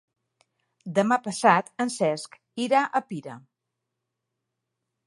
[0.99, 3.39] Demà passat en Cesc irà a Pira.